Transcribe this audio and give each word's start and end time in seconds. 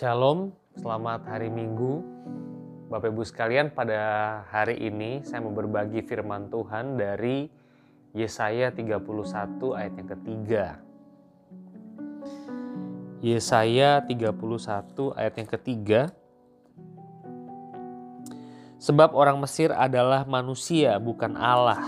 Shalom, 0.00 0.56
selamat 0.80 1.28
hari 1.28 1.52
Minggu. 1.52 2.00
Bapak 2.88 3.12
Ibu 3.12 3.20
sekalian, 3.20 3.68
pada 3.68 4.00
hari 4.48 4.80
ini 4.80 5.20
saya 5.28 5.44
mau 5.44 5.52
berbagi 5.52 6.00
firman 6.00 6.48
Tuhan 6.48 6.96
dari 6.96 7.52
Yesaya 8.16 8.72
31 8.72 8.96
ayat 9.76 9.92
yang 10.00 10.08
ketiga. 10.08 10.64
Yesaya 13.20 14.00
31 14.00 15.20
ayat 15.20 15.34
yang 15.36 15.48
ketiga. 15.60 16.08
Sebab 18.80 19.12
orang 19.12 19.36
Mesir 19.36 19.68
adalah 19.68 20.24
manusia 20.24 20.96
bukan 20.96 21.36
Allah 21.36 21.84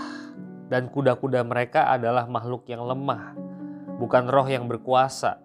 dan 0.69 0.85
kuda-kuda 0.85 1.41
mereka 1.41 1.89
adalah 1.89 2.29
makhluk 2.29 2.69
yang 2.69 2.85
lemah, 2.85 3.33
bukan 3.97 4.29
roh 4.29 4.45
yang 4.45 4.69
berkuasa. 4.69 5.42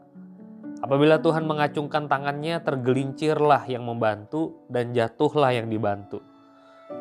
Apabila 0.79 1.19
Tuhan 1.19 1.43
mengacungkan 1.43 2.07
tangannya, 2.07 2.63
tergelincirlah 2.63 3.67
yang 3.67 3.83
membantu 3.83 4.63
dan 4.71 4.95
jatuhlah 4.95 5.51
yang 5.51 5.67
dibantu. 5.67 6.23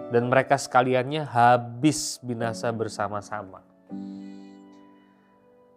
Dan 0.10 0.34
mereka 0.34 0.58
sekaliannya 0.58 1.30
habis 1.30 2.18
binasa 2.26 2.74
bersama-sama. 2.74 3.62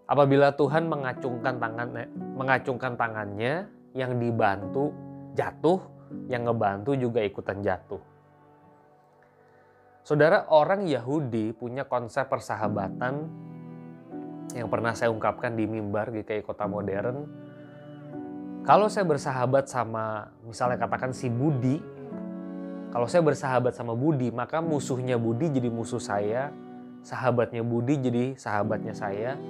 Apabila 0.08 0.50
Tuhan 0.56 0.88
mengacungkan 0.90 1.60
tangannya, 1.60 2.08
mengacungkan 2.34 2.98
tangannya, 2.98 3.68
yang 3.94 4.22
dibantu 4.22 4.94
jatuh, 5.34 5.82
yang 6.30 6.46
ngebantu 6.46 6.94
juga 6.94 7.22
ikutan 7.22 7.62
jatuh. 7.62 8.02
Saudara, 10.02 10.48
orang 10.50 10.88
Yahudi 10.88 11.54
punya 11.54 11.86
konsep 11.86 12.26
persahabatan 12.26 13.28
yang 14.56 14.66
pernah 14.66 14.90
saya 14.96 15.14
ungkapkan 15.14 15.54
di 15.54 15.70
mimbar 15.70 16.10
GKI 16.10 16.42
Kota 16.42 16.66
Modern. 16.66 17.49
Kalau 18.60 18.92
saya 18.92 19.08
bersahabat 19.08 19.72
sama 19.72 20.28
misalnya 20.44 20.76
katakan 20.76 21.16
si 21.16 21.32
Budi, 21.32 21.80
kalau 22.92 23.08
saya 23.08 23.24
bersahabat 23.24 23.72
sama 23.72 23.96
Budi, 23.96 24.28
maka 24.28 24.60
musuhnya 24.60 25.16
Budi 25.16 25.48
jadi 25.48 25.72
musuh 25.72 26.02
saya, 26.02 26.52
sahabatnya 27.00 27.64
Budi 27.64 27.96
jadi 27.96 28.24
sahabatnya 28.36 28.92
saya, 28.92 29.40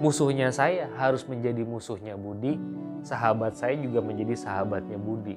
musuhnya 0.00 0.48
saya 0.48 0.88
harus 0.96 1.28
menjadi 1.28 1.60
musuhnya 1.60 2.16
Budi, 2.16 2.56
sahabat 3.04 3.58
saya 3.58 3.76
juga 3.76 4.00
menjadi 4.00 4.32
sahabatnya 4.38 4.96
Budi. 4.96 5.36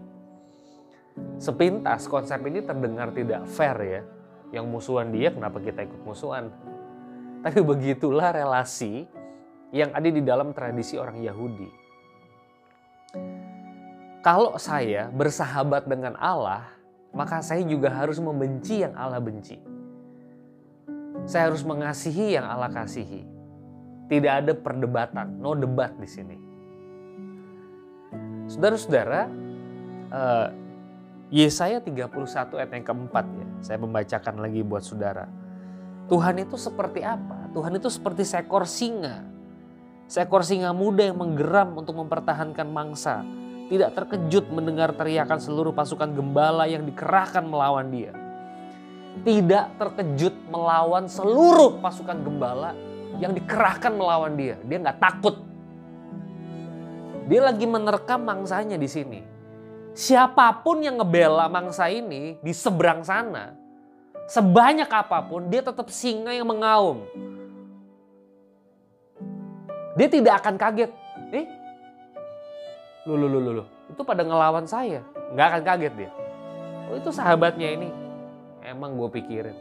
Sepintas 1.35 2.07
konsep 2.07 2.39
ini 2.47 2.63
terdengar 2.63 3.11
tidak 3.11 3.43
fair 3.51 3.77
ya. 3.83 4.01
Yang 4.55 4.65
musuhan 4.71 5.11
dia 5.11 5.35
kenapa 5.35 5.59
kita 5.59 5.83
ikut 5.83 6.01
musuhan? 6.07 6.47
Tapi 7.43 7.59
begitulah 7.59 8.31
relasi 8.31 9.03
yang 9.75 9.91
ada 9.91 10.07
di 10.07 10.21
dalam 10.23 10.55
tradisi 10.55 10.95
orang 10.95 11.19
Yahudi. 11.19 11.80
Kalau 14.21 14.53
saya 14.61 15.09
bersahabat 15.09 15.89
dengan 15.89 16.13
Allah, 16.21 16.69
maka 17.09 17.41
saya 17.41 17.65
juga 17.65 17.89
harus 17.89 18.21
membenci 18.21 18.85
yang 18.85 18.93
Allah 18.93 19.17
benci. 19.17 19.57
Saya 21.25 21.49
harus 21.49 21.65
mengasihi 21.65 22.37
yang 22.37 22.45
Allah 22.45 22.69
kasihi. 22.69 23.25
Tidak 24.05 24.29
ada 24.29 24.53
perdebatan, 24.53 25.41
no 25.41 25.57
debat 25.57 25.89
di 25.97 26.05
sini. 26.05 26.37
Saudara-saudara, 28.45 29.25
uh, 30.13 30.47
Yesaya 31.33 31.81
31 31.81 32.59
ayat 32.59 32.71
yang 32.77 32.85
keempat 32.85 33.25
ya, 33.25 33.47
saya 33.63 33.77
membacakan 33.81 34.35
lagi 34.37 34.61
buat 34.61 34.83
saudara. 34.85 35.25
Tuhan 36.11 36.43
itu 36.43 36.59
seperti 36.59 37.01
apa? 37.01 37.47
Tuhan 37.55 37.73
itu 37.79 37.87
seperti 37.87 38.27
seekor 38.27 38.67
singa. 38.67 39.23
Seekor 40.11 40.43
singa 40.43 40.75
muda 40.75 41.07
yang 41.07 41.15
menggeram 41.15 41.71
untuk 41.79 41.95
mempertahankan 41.95 42.67
mangsa. 42.67 43.23
Tidak 43.71 43.87
terkejut 43.95 44.51
mendengar 44.51 44.91
teriakan 44.91 45.39
seluruh 45.39 45.71
pasukan 45.71 46.11
gembala 46.11 46.67
yang 46.67 46.83
dikerahkan 46.83 47.47
melawan 47.47 47.87
dia. 47.87 48.11
Tidak 49.23 49.79
terkejut 49.79 50.35
melawan 50.51 51.07
seluruh 51.07 51.79
pasukan 51.79 52.19
gembala 52.19 52.75
yang 53.15 53.31
dikerahkan 53.31 53.95
melawan 53.95 54.35
dia. 54.35 54.59
Dia 54.67 54.75
nggak 54.75 54.99
takut. 54.99 55.39
Dia 57.31 57.47
lagi 57.47 57.63
menerkam 57.63 58.27
mangsanya 58.27 58.75
di 58.75 58.91
sini. 58.91 59.23
Siapa 59.95 60.51
pun 60.67 60.83
yang 60.83 60.99
ngebela 60.99 61.47
mangsa 61.47 61.87
ini 61.87 62.35
di 62.43 62.51
seberang 62.51 63.07
sana, 63.07 63.55
sebanyak 64.27 64.91
apa 64.91 65.23
pun 65.23 65.47
dia 65.47 65.63
tetap 65.63 65.87
singa 65.87 66.35
yang 66.35 66.47
mengaum. 66.47 67.07
Dia 69.95 70.07
tidak 70.11 70.43
akan 70.43 70.55
kaget. 70.59 70.91
Lu, 73.01 73.17
lu, 73.17 73.25
lu, 73.25 73.41
lu, 73.41 73.51
lu. 73.61 73.65
itu 73.89 74.01
pada 74.05 74.21
ngelawan 74.21 74.69
saya. 74.69 75.01
Nggak 75.33 75.47
akan 75.49 75.61
kaget 75.65 75.93
dia. 75.97 76.11
Oh 76.85 76.95
itu 77.01 77.09
sahabatnya 77.09 77.73
ini. 77.73 77.89
Emang 78.61 78.93
gue 78.93 79.09
pikirin. 79.09 79.57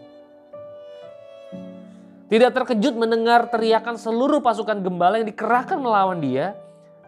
Tidak 2.29 2.51
terkejut 2.53 2.95
mendengar 3.01 3.49
teriakan 3.49 3.97
seluruh 3.97 4.45
pasukan 4.45 4.85
gembala 4.85 5.19
yang 5.25 5.29
dikerahkan 5.33 5.81
melawan 5.81 6.21
dia. 6.21 6.53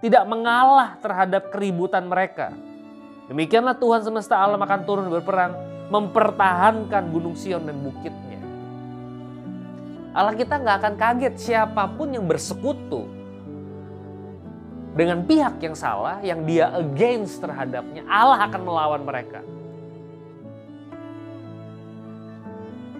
Tidak 0.01 0.25
mengalah 0.25 0.97
terhadap 1.05 1.53
keributan 1.53 2.09
mereka. 2.09 2.57
Demikianlah 3.29 3.77
Tuhan 3.77 4.01
semesta 4.01 4.41
alam 4.41 4.59
akan 4.59 4.81
turun 4.89 5.13
berperang. 5.13 5.53
Mempertahankan 5.93 7.13
gunung 7.13 7.37
Sion 7.37 7.69
dan 7.69 7.77
bukitnya. 7.85 8.41
Allah 10.17 10.33
kita 10.33 10.57
nggak 10.57 10.77
akan 10.81 10.95
kaget 10.97 11.35
siapa 11.37 11.93
pun 11.93 12.09
yang 12.09 12.25
bersekutu 12.25 13.22
dengan 14.93 15.25
pihak 15.25 15.57
yang 15.65 15.73
salah, 15.73 16.21
yang 16.21 16.45
dia 16.45 16.69
against 16.77 17.41
terhadapnya, 17.41 18.05
Allah 18.05 18.45
akan 18.45 18.61
melawan 18.61 19.03
mereka. 19.09 19.41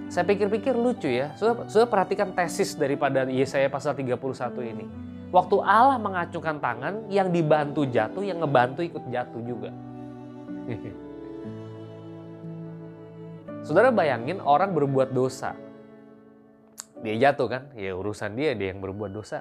Saya 0.09 0.25
pikir-pikir 0.29 0.77
lucu 0.77 1.09
ya. 1.09 1.33
Sudah, 1.41 1.65
sudah 1.69 1.89
perhatikan 1.89 2.33
tesis 2.37 2.77
daripada 2.77 3.25
Yesaya 3.29 3.69
pasal 3.73 3.97
31 3.97 4.21
ini. 4.61 4.85
Waktu 5.33 5.57
Allah 5.65 5.97
mengacungkan 5.97 6.61
tangan, 6.61 7.09
yang 7.09 7.33
dibantu 7.33 7.89
jatuh, 7.89 8.21
yang 8.21 8.45
ngebantu 8.45 8.85
ikut 8.85 9.09
jatuh 9.09 9.41
juga. 9.41 9.73
Saudara 13.65 13.89
bayangin 13.89 14.45
orang 14.45 14.77
berbuat 14.77 15.17
dosa. 15.17 15.57
Dia 17.01 17.17
jatuh 17.17 17.49
kan? 17.49 17.73
Ya 17.73 17.97
urusan 17.97 18.37
dia, 18.37 18.53
dia 18.53 18.77
yang 18.77 18.85
berbuat 18.85 19.17
dosa. 19.17 19.41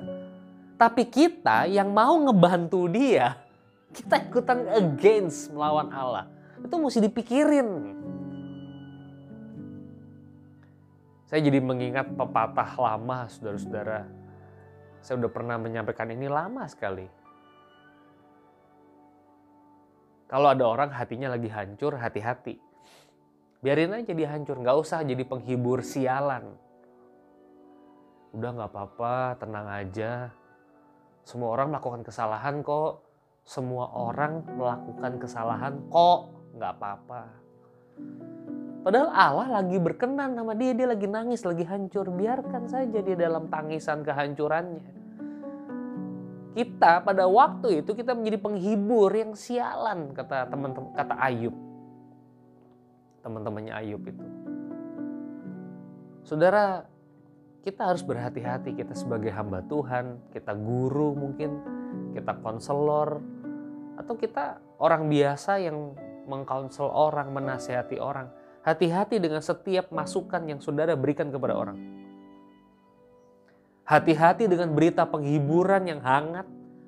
Tapi 0.82 1.06
kita 1.14 1.70
yang 1.70 1.94
mau 1.94 2.18
ngebantu 2.18 2.90
dia, 2.90 3.38
kita 3.94 4.18
ikutan 4.18 4.66
against 4.74 5.54
melawan 5.54 5.94
Allah. 5.94 6.26
Itu 6.58 6.74
mesti 6.82 7.06
dipikirin. 7.06 7.70
Saya 11.30 11.38
jadi 11.46 11.62
mengingat 11.62 12.18
pepatah 12.18 12.74
lama, 12.82 13.30
saudara-saudara. 13.30 14.10
Saya 15.06 15.22
udah 15.22 15.30
pernah 15.30 15.62
menyampaikan 15.62 16.10
ini 16.10 16.26
lama 16.26 16.66
sekali. 16.66 17.06
Kalau 20.34 20.50
ada 20.50 20.66
orang 20.66 20.90
hatinya 20.98 21.30
lagi 21.30 21.54
hancur, 21.54 21.94
hati-hati. 21.94 22.58
Biarin 23.62 24.02
aja 24.02 24.18
dia 24.18 24.34
hancur, 24.34 24.58
nggak 24.58 24.78
usah 24.82 25.06
jadi 25.06 25.30
penghibur 25.30 25.86
sialan. 25.86 26.58
Udah 28.34 28.50
nggak 28.50 28.72
apa-apa, 28.74 29.38
tenang 29.38 29.70
aja 29.70 30.41
semua 31.26 31.54
orang 31.54 31.74
melakukan 31.74 32.02
kesalahan 32.02 32.66
kok. 32.66 33.06
Semua 33.42 33.90
orang 33.94 34.46
melakukan 34.58 35.18
kesalahan 35.18 35.74
kok. 35.90 36.20
Nggak 36.58 36.72
apa-apa. 36.78 37.22
Padahal 38.82 39.10
Allah 39.14 39.48
lagi 39.62 39.78
berkenan 39.78 40.34
sama 40.34 40.58
dia. 40.58 40.74
Dia 40.74 40.90
lagi 40.90 41.06
nangis, 41.06 41.46
lagi 41.46 41.66
hancur. 41.66 42.10
Biarkan 42.10 42.66
saja 42.66 43.00
dia 43.02 43.18
dalam 43.18 43.50
tangisan 43.50 44.02
kehancurannya. 44.02 45.02
Kita 46.52 47.00
pada 47.06 47.32
waktu 47.32 47.80
itu 47.86 47.96
kita 47.96 48.12
menjadi 48.12 48.44
penghibur 48.44 49.08
yang 49.16 49.38
sialan 49.40 50.12
kata 50.12 50.52
teman 50.52 50.76
kata 50.98 51.16
Ayub. 51.16 51.56
Teman-temannya 53.24 53.72
Ayub 53.72 54.04
itu. 54.04 54.26
Saudara, 56.28 56.91
kita 57.62 57.94
harus 57.94 58.02
berhati-hati 58.02 58.74
kita 58.74 58.98
sebagai 58.98 59.30
hamba 59.30 59.62
Tuhan, 59.70 60.18
kita 60.34 60.58
guru 60.58 61.14
mungkin, 61.14 61.62
kita 62.18 62.42
konselor, 62.42 63.22
atau 64.02 64.18
kita 64.18 64.58
orang 64.82 65.06
biasa 65.06 65.62
yang 65.62 65.94
mengkonsel 66.26 66.90
orang, 66.90 67.30
menasehati 67.30 68.02
orang. 68.02 68.34
Hati-hati 68.66 69.18
dengan 69.22 69.42
setiap 69.42 69.90
masukan 69.94 70.42
yang 70.46 70.62
saudara 70.62 70.94
berikan 70.98 71.30
kepada 71.30 71.54
orang. 71.54 71.78
Hati-hati 73.86 74.46
dengan 74.50 74.74
berita 74.74 75.06
penghiburan 75.06 75.86
yang 75.86 76.02
hangat, 76.02 76.46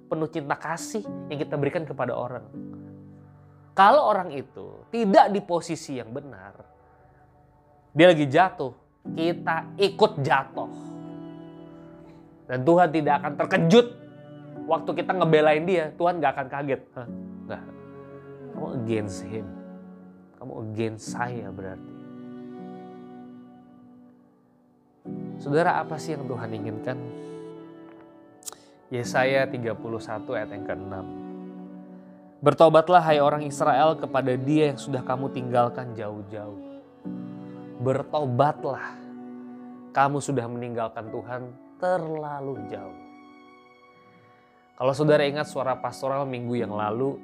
penuh 0.10 0.30
cinta 0.30 0.58
kasih 0.58 1.06
yang 1.30 1.38
kita 1.38 1.58
berikan 1.58 1.86
kepada 1.86 2.14
orang. 2.14 2.46
Kalau 3.74 4.06
orang 4.06 4.30
itu 4.34 4.86
tidak 4.94 5.34
di 5.34 5.42
posisi 5.42 5.98
yang 5.98 6.14
benar, 6.14 6.54
dia 7.94 8.06
lagi 8.14 8.30
jatuh, 8.30 8.83
kita 9.12 9.76
ikut 9.76 10.12
jatuh. 10.24 10.72
Dan 12.48 12.64
Tuhan 12.64 12.90
tidak 12.92 13.14
akan 13.24 13.34
terkejut 13.40 13.88
waktu 14.68 14.92
kita 15.04 15.12
ngebelain 15.12 15.64
dia. 15.68 15.92
Tuhan 15.96 16.24
gak 16.24 16.32
akan 16.40 16.48
kaget. 16.48 16.82
Hah? 16.96 17.08
Nggak. 17.48 17.64
Kamu 18.54 18.68
against 18.84 19.20
him. 19.28 19.48
Kamu 20.40 20.54
against 20.72 21.06
saya 21.12 21.48
berarti. 21.52 21.94
Saudara, 25.44 25.84
apa 25.84 26.00
sih 26.00 26.16
yang 26.16 26.24
Tuhan 26.24 26.50
inginkan? 26.56 26.98
Yesaya 28.88 29.44
31 29.50 29.76
ayat 30.38 30.50
yang 30.54 30.64
ke-6. 30.64 30.96
Bertobatlah 32.44 33.02
hai 33.04 33.20
orang 33.24 33.44
Israel 33.48 33.96
kepada 33.96 34.36
dia 34.36 34.72
yang 34.72 34.80
sudah 34.80 35.04
kamu 35.04 35.32
tinggalkan 35.32 35.96
jauh-jauh. 35.96 36.73
Bertobatlah. 37.84 38.96
Kamu 39.94 40.18
sudah 40.24 40.48
meninggalkan 40.48 41.12
Tuhan 41.12 41.42
terlalu 41.78 42.64
jauh. 42.72 43.00
Kalau 44.74 44.94
saudara 44.96 45.28
ingat 45.28 45.46
suara 45.52 45.78
pastoral 45.78 46.26
minggu 46.26 46.58
yang 46.58 46.74
lalu, 46.74 47.20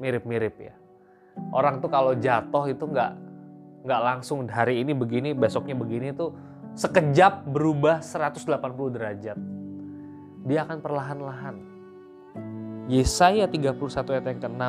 mirip-mirip 0.00 0.56
ya. 0.56 0.74
Orang 1.52 1.84
tuh 1.84 1.90
kalau 1.92 2.16
jatuh 2.16 2.64
itu 2.70 2.86
nggak 2.86 3.12
nggak 3.84 4.00
langsung 4.00 4.48
hari 4.48 4.80
ini 4.80 4.96
begini, 4.96 5.36
besoknya 5.36 5.76
begini 5.76 6.16
tuh 6.16 6.32
sekejap 6.78 7.44
berubah 7.50 8.00
180 8.00 8.94
derajat 8.96 9.38
dia 10.44 10.60
akan 10.68 10.78
perlahan-lahan. 10.84 11.56
Yesaya 12.84 13.48
31 13.48 13.80
ayat 14.12 14.24
yang 14.28 14.40
ke-6, 14.44 14.64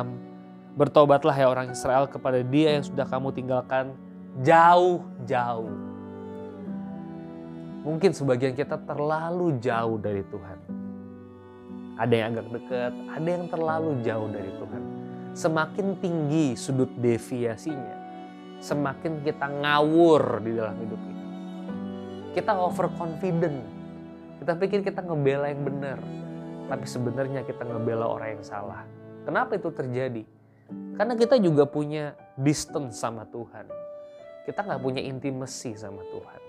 Bertobatlah 0.76 1.36
ya 1.36 1.48
orang 1.48 1.72
Israel 1.72 2.08
kepada 2.08 2.40
dia 2.44 2.76
yang 2.76 2.84
sudah 2.84 3.04
kamu 3.08 3.32
tinggalkan 3.32 3.96
jauh-jauh. 4.42 5.76
Mungkin 7.86 8.10
sebagian 8.10 8.52
kita 8.58 8.82
terlalu 8.82 9.62
jauh 9.62 9.96
dari 9.96 10.26
Tuhan. 10.26 10.58
Ada 11.96 12.12
yang 12.12 12.28
agak 12.34 12.48
dekat, 12.52 12.92
ada 12.92 13.28
yang 13.28 13.44
terlalu 13.48 13.90
jauh 14.02 14.28
dari 14.28 14.50
Tuhan. 14.58 14.82
Semakin 15.36 15.86
tinggi 16.02 16.46
sudut 16.58 16.90
deviasinya, 16.98 17.96
semakin 18.60 19.22
kita 19.22 19.46
ngawur 19.48 20.42
di 20.44 20.50
dalam 20.56 20.76
hidup 20.82 21.00
ini. 21.00 21.24
Kita 22.36 22.52
overconfident 22.58 23.76
kita 24.36 24.52
pikir 24.60 24.84
kita 24.84 25.00
ngebela 25.00 25.48
yang 25.48 25.64
benar, 25.64 25.98
tapi 26.68 26.84
sebenarnya 26.84 27.40
kita 27.48 27.64
ngebela 27.64 28.04
orang 28.04 28.36
yang 28.36 28.44
salah. 28.44 28.84
Kenapa 29.24 29.56
itu 29.56 29.72
terjadi? 29.72 30.22
Karena 30.94 31.16
kita 31.16 31.40
juga 31.40 31.64
punya 31.64 32.12
distance 32.36 33.00
sama 33.00 33.24
Tuhan. 33.32 33.85
Kita 34.46 34.62
nggak 34.62 34.78
punya 34.78 35.02
intimacy 35.02 35.74
sama 35.74 36.06
Tuhan. 36.06 36.42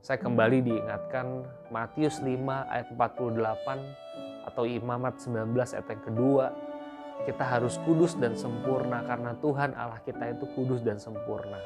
Saya 0.00 0.18
kembali 0.18 0.64
diingatkan 0.64 1.44
Matius 1.68 2.18
5 2.24 2.32
ayat 2.48 2.88
48 2.96 4.48
atau 4.48 4.64
Imamat 4.64 5.20
19 5.20 5.52
ayat 5.52 5.86
yang 5.92 6.02
kedua. 6.02 6.46
Kita 7.28 7.44
harus 7.44 7.76
kudus 7.84 8.16
dan 8.16 8.34
sempurna 8.34 9.04
karena 9.04 9.36
Tuhan 9.36 9.76
Allah 9.76 10.00
kita 10.00 10.32
itu 10.32 10.48
kudus 10.56 10.80
dan 10.80 10.96
sempurna. 10.96 11.60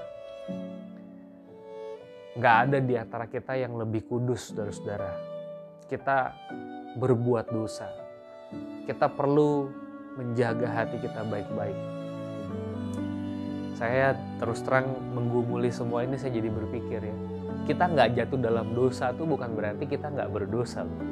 Gak 2.36 2.56
ada 2.68 2.78
di 2.82 2.98
antara 2.98 3.24
kita 3.30 3.56
yang 3.56 3.78
lebih 3.80 4.04
kudus, 4.10 4.52
saudara-saudara. 4.52 5.16
Kita 5.88 6.34
berbuat 6.98 7.48
dosa. 7.48 7.88
Kita 8.84 9.08
perlu 9.08 9.70
menjaga 10.20 10.68
hati 10.68 11.00
kita 11.00 11.24
baik-baik. 11.24 11.95
Saya 13.76 14.16
terus 14.40 14.64
terang 14.64 14.88
menggumuli 15.12 15.68
semua 15.68 16.00
ini, 16.00 16.16
saya 16.16 16.32
jadi 16.32 16.48
berpikir 16.48 17.04
ya. 17.04 17.16
Kita 17.68 17.92
nggak 17.92 18.16
jatuh 18.16 18.40
dalam 18.40 18.72
dosa 18.72 19.12
itu 19.12 19.28
bukan 19.28 19.52
berarti 19.52 19.84
kita 19.84 20.08
nggak 20.08 20.32
berdosa 20.32 20.80
loh. 20.88 21.04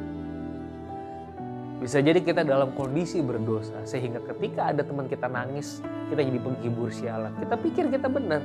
Bisa 1.85 2.01
jadi 2.01 2.25
kita 2.25 2.41
dalam 2.41 2.73
kondisi 2.73 3.21
berdosa, 3.21 3.85
sehingga 3.85 4.17
ketika 4.33 4.73
ada 4.73 4.81
teman 4.81 5.05
kita 5.05 5.29
nangis, 5.29 5.85
kita 6.09 6.25
jadi 6.25 6.41
penghibur 6.41 6.89
sialan. 6.89 7.37
Kita 7.37 7.55
pikir 7.61 7.93
kita 7.93 8.09
benar, 8.09 8.41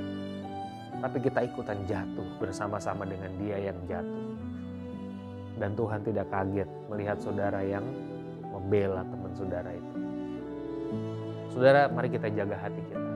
tapi 1.00 1.18
kita 1.24 1.40
ikutan 1.48 1.80
jatuh 1.88 2.28
bersama-sama 2.44 3.08
dengan 3.08 3.32
dia 3.40 3.72
yang 3.72 3.80
jatuh. 3.88 4.28
Dan 5.64 5.80
Tuhan 5.80 6.04
tidak 6.04 6.28
kaget 6.28 6.68
melihat 6.92 7.18
saudara 7.24 7.64
yang 7.64 7.88
membela 8.52 9.08
teman 9.08 9.32
saudara 9.32 9.72
itu. 9.72 9.94
Saudara, 11.56 11.88
mari 11.88 12.12
kita 12.12 12.28
jaga 12.36 12.60
hati 12.60 12.84
kita. 12.92 13.09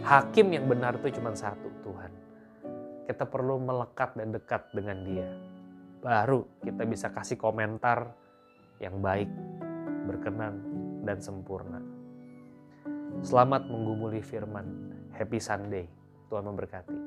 Hakim 0.00 0.56
yang 0.56 0.64
benar 0.64 0.96
itu 0.96 1.20
cuma 1.20 1.36
satu, 1.36 1.68
Tuhan. 1.84 2.12
Kita 3.04 3.28
perlu 3.28 3.60
melekat 3.60 4.16
dan 4.16 4.32
dekat 4.32 4.72
dengan 4.72 4.98
dia. 5.04 5.28
Baru 6.00 6.48
kita 6.64 6.88
bisa 6.88 7.12
kasih 7.12 7.36
komentar 7.36 8.16
yang 8.80 9.04
baik, 9.04 9.28
berkenan, 10.08 10.56
dan 11.04 11.20
sempurna. 11.20 11.84
Selamat 13.20 13.68
menggumuli 13.68 14.24
firman. 14.24 14.64
Happy 15.12 15.36
Sunday. 15.36 15.84
Tuhan 16.32 16.48
memberkati. 16.48 16.98